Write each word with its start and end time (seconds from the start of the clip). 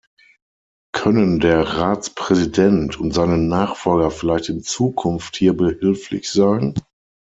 Können 0.93 1.39
der 1.39 1.61
Ratspräsident 1.61 2.99
und 2.99 3.11
seine 3.13 3.37
Nachfolger 3.37 4.09
vielleicht 4.09 4.49
in 4.49 4.63
Zukunft 4.63 5.35
hier 5.35 5.55
behilflich 5.55 6.31
sein? 6.31 6.73